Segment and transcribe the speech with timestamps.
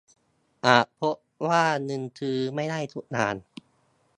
[0.65, 1.15] อาจพบ
[1.47, 3.35] ว่าเงินซื้อไม่ได้ทุกอย่าง